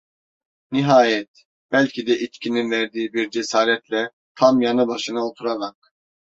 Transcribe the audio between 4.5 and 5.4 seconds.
yanı başına